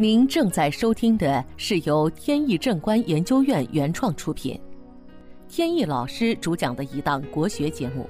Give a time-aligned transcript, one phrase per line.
[0.00, 4.58] 您正在收听的是由天意正观研究院原创出品，
[5.46, 8.08] 天意老师主讲的一档国学节目。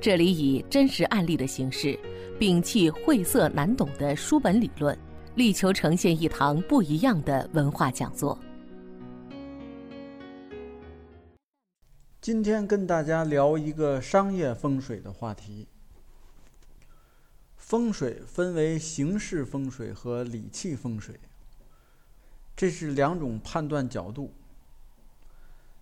[0.00, 1.94] 这里以真实案例的形式，
[2.38, 4.98] 摒弃晦涩难懂的书本理论，
[5.34, 8.38] 力求呈现一堂不一样的文化讲座。
[12.22, 15.68] 今天跟大家聊一个商业风水的话题。
[17.70, 21.20] 风水分为形式风水和理气风水，
[22.56, 24.34] 这是两种判断角度。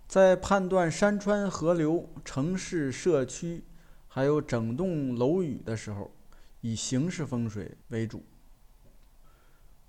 [0.06, 3.64] 在判断山川河流、城市社区，
[4.06, 6.10] 还有整栋楼宇的时候，
[6.60, 8.18] 以形式风水为主；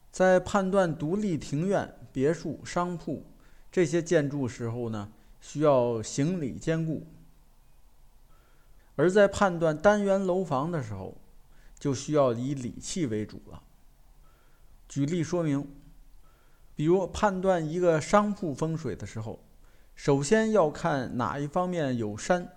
[0.10, 3.26] 在判断独立庭院、别墅、商铺
[3.70, 5.12] 这些建筑时候呢，
[5.42, 7.06] 需要形理兼顾；
[8.96, 11.18] 而在判断单元楼房的时候，
[11.80, 13.64] 就需要以理气为主了。
[14.88, 15.68] 举例说明，
[16.76, 19.44] 比如判断一个商铺风水的时候，
[19.96, 22.48] 首先要看哪一方面有山，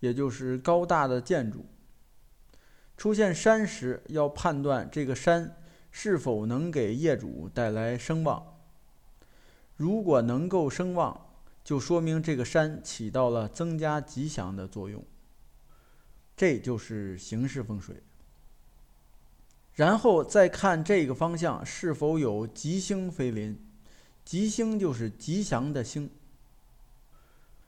[0.00, 1.66] 也就是高大的建筑。
[2.96, 5.56] 出现山时，要判断这个山
[5.90, 8.58] 是否能给业主带来声望。
[9.76, 11.30] 如果能够声望，
[11.62, 15.04] 就说明这个山起到了增加吉祥的作用。
[16.36, 18.02] 这就是形式风水。
[19.78, 23.56] 然后再看这个方向是否有吉星飞临，
[24.24, 26.10] 吉星就是吉祥的星。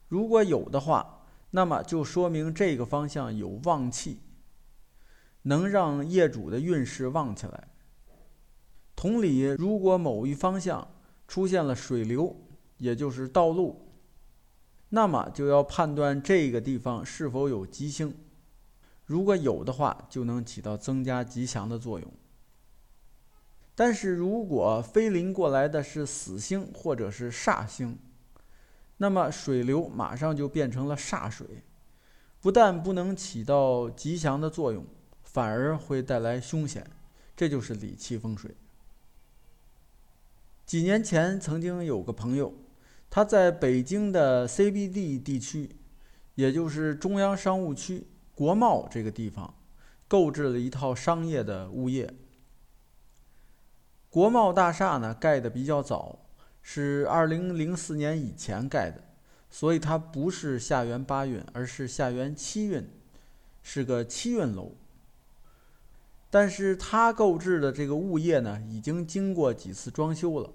[0.09, 4.19] 如果有的话，那么就说明这个方向有旺气，
[5.43, 7.69] 能让业主的运势旺起来。
[8.97, 10.89] 同理，如果某一方向
[11.29, 12.35] 出现了水流，
[12.79, 13.89] 也就是道路，
[14.89, 18.13] 那么就要判断这个地方是否有吉星。
[19.11, 22.13] 如果有的话，就能起到增加吉祥的作用。
[23.75, 27.99] 但是如果飞临过来的是死星或者是煞星，
[28.99, 31.65] 那么水流马上就变成了煞水，
[32.41, 34.87] 不但不能起到吉祥的作用，
[35.25, 36.89] 反而会带来凶险。
[37.35, 38.55] 这就是理气风水。
[40.65, 42.55] 几年前曾经有个朋友，
[43.11, 45.75] 他在北京的 CBD 地区，
[46.37, 48.07] 也就是中央商务区。
[48.41, 49.53] 国贸这个地方，
[50.09, 52.15] 购置了一套商业的物业。
[54.09, 56.21] 国贸大厦呢盖的比较早，
[56.63, 59.05] 是二零零四年以前盖的，
[59.51, 62.89] 所以它不是下元八运，而是下元七运，
[63.63, 64.73] 是个七运楼。
[66.31, 70.51] 但是他购置的这个物业呢，已经经过几次装修了，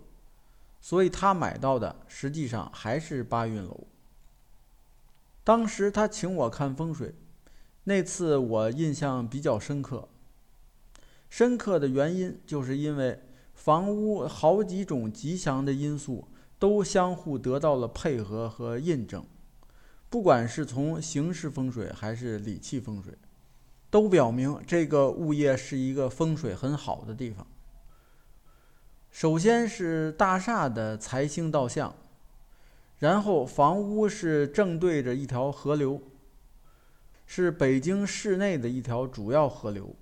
[0.81, 3.85] 所以他买到的实际上还是八运楼。
[5.43, 7.13] 当时他请我看风水。
[7.87, 10.09] 那次我印象比较深刻，
[11.29, 13.21] 深刻的原因就是因为
[13.53, 19.23] 房屋好几种吉祥的因素都相互得到了配合和印证，
[20.09, 23.13] 不管是从形式风水还是理气风水，
[23.91, 27.45] 都表明这个物业是一个风水很好的地方。
[29.11, 31.95] 首先是大厦的财星到向，
[32.97, 36.01] 然后房屋是正对着一条河流。
[37.25, 39.95] 是北京市内的一条主要河流，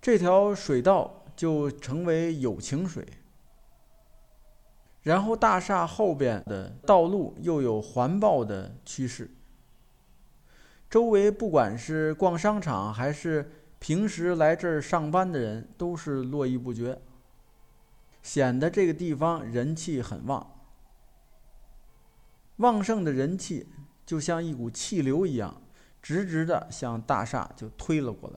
[0.00, 3.06] 这条水道就成为有情水。
[5.02, 9.30] 然后大厦后边的道路又有环抱的趋势，
[10.90, 17.00] 周围不管是逛商场还是平时来这儿上班的人，都是络绎不绝，
[18.22, 20.46] 显得这个地方人气很旺。
[22.56, 23.66] 旺盛的人气。
[24.08, 25.60] 就像一股气流一样，
[26.00, 28.36] 直直的向大厦就推了过来。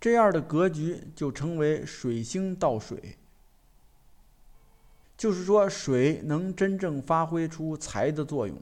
[0.00, 3.16] 这样的格局就称为水星到水，
[5.16, 8.60] 就是说水能真正发挥出财的作用，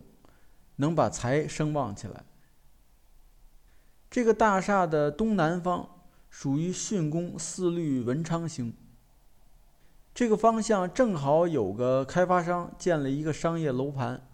[0.76, 2.22] 能把财升旺起来。
[4.10, 5.88] 这个大厦的东南方
[6.28, 8.75] 属于巽宫四绿文昌星，
[10.12, 14.27] 这个方向正好有个开发商建了一个商业楼盘。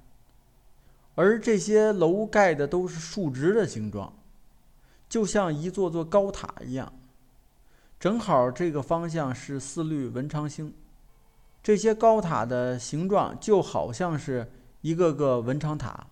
[1.15, 4.13] 而这些楼盖的都是竖直的形状，
[5.09, 6.93] 就像一座座高塔一样。
[7.99, 10.75] 正好这个方向是四绿文昌星，
[11.63, 14.51] 这些高塔的形状就好像是
[14.83, 16.09] 一个个文昌塔，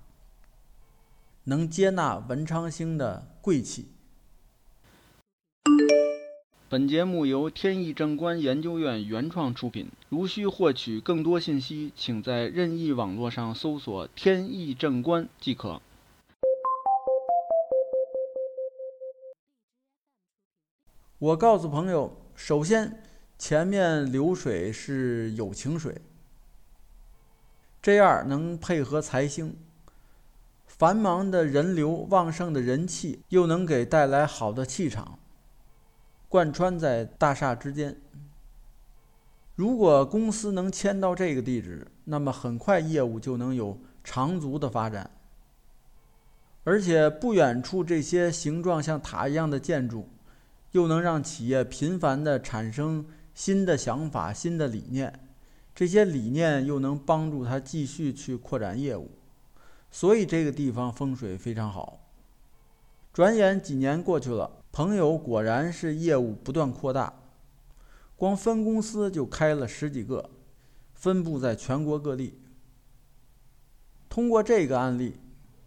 [1.44, 3.91] 能接纳文昌星的贵气。
[6.72, 9.90] 本节目由天意正观研究院原创出品。
[10.08, 15.82] 如需获取更多信息，请在任意网络上搜索“天意正观”即可。
[21.18, 23.02] 我告诉朋友，首先，
[23.36, 26.00] 前面流水是有情水，
[27.82, 29.54] 这样能配合财星。
[30.66, 35.18] 繁忙的人流、旺盛的人气，又能给带来好的气场，
[36.32, 37.94] 贯穿在大厦之间。
[39.54, 45.10] 如果公司能迁到这个地址，那么很快业务就能有长足的发展。
[46.64, 50.08] 而且不远处这些形状像塔一样的建筑，
[50.70, 55.12] 又能让企业频繁地产生新的想法、新的理念，
[55.74, 59.10] 这些理念又能帮助他继续去扩展业务。
[59.90, 62.00] 所以这个地方风水非常好。
[63.12, 67.12] 转眼几年过去了，朋友果然是业务不断扩大，
[68.16, 70.30] 光分公司就开了十几个，
[70.94, 72.40] 分布在全国各地。
[74.08, 75.18] 通过这个案例，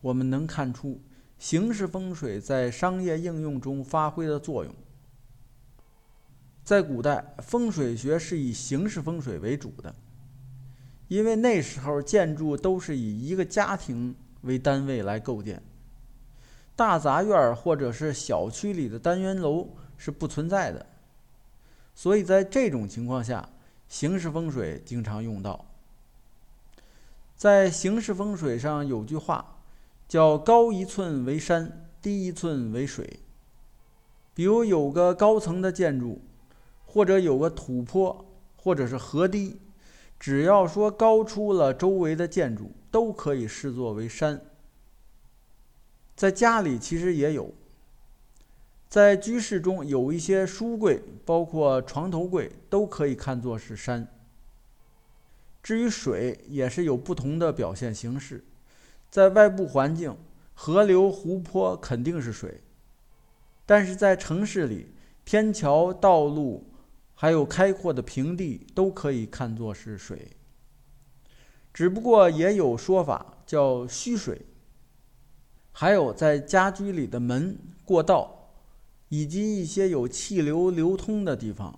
[0.01, 0.99] 我们能看出
[1.37, 4.73] 形式风水在商业应用中发挥的作用。
[6.63, 9.93] 在古代，风水学是以形式风水为主的。
[11.07, 15.61] 因为那时候建筑都是以一个家庭为单位来构建，
[16.75, 20.85] 大杂院或者是小区里的单元楼是不存在的，
[21.93, 23.47] 所以在这种情况下，
[23.87, 25.65] 形式风水经常用到。
[27.35, 29.57] 在形式风水上有句话，
[30.07, 33.19] 叫“高一寸为山，低一寸为水”。
[34.33, 36.21] 比如有个高层的建筑，
[36.85, 38.25] 或者有个土坡，
[38.57, 39.59] 或者是河堤。
[40.17, 44.41] 只要说高出了周围的建筑，都可以视作为山。
[46.15, 47.53] 在家里其实也有，
[48.87, 54.07] 在居室中有一些书柜，包括床头柜，都可以看作是山。
[55.61, 58.43] 至于水，也是有不同的表现形式。
[59.09, 60.15] 在外部环境，
[60.53, 62.61] 河流、湖泊肯定是水；
[63.65, 64.93] 但是在城市里，
[65.25, 66.71] 天桥、道路。
[67.17, 70.31] 还有开阔的平地都可以看作是水，
[71.73, 74.41] 只不过也有说法叫虚水。
[75.77, 78.47] 还有在家居里的门、过道，
[79.09, 81.77] 以及一些有气流流通的地方，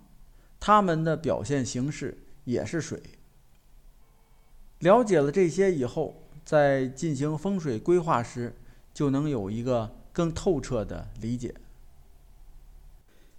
[0.59, 3.01] 它们的表现形式也是水。
[4.77, 8.55] 了解了这些以后，在进行风水规划时，
[8.93, 11.55] 就能有一个更透彻的理解。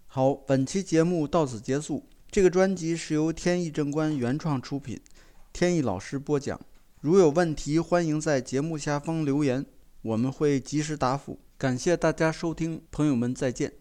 [0.09, 2.03] 好，本期节目到此结束。
[2.33, 5.01] 这个专辑是由天意正观原创出品，
[5.53, 6.61] 天意老师播讲。
[7.01, 9.65] 如有问题，欢迎在节目下方留言，
[10.03, 11.41] 我们会及时答复。
[11.57, 13.73] 感谢大家收听，朋友们再见。